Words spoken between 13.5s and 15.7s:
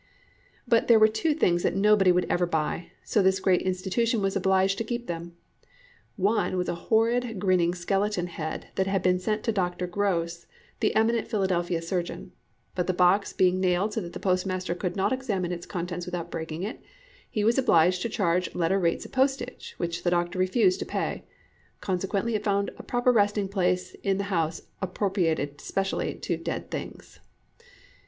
nailed so that the postmaster could not examine its